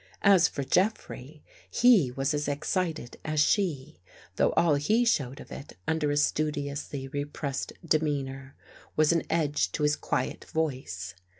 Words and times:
As 0.23 0.47
for 0.47 0.63
Jeffrey, 0.63 1.43
he 1.69 2.09
was 2.09 2.33
as 2.33 2.47
excited 2.47 3.17
as 3.23 3.39
she, 3.39 3.99
though 4.35 4.51
all 4.53 4.73
he 4.73 5.05
showed 5.05 5.39
of 5.39 5.51
it, 5.51 5.77
under 5.87 6.09
a 6.09 6.17
studiously 6.17 7.07
repressed 7.07 7.73
demeanor, 7.85 8.55
was 8.95 9.11
an 9.11 9.21
edge 9.29 9.71
to 9.73 9.83
his 9.83 9.95
quiet 9.95 10.45
voice. 10.45 11.13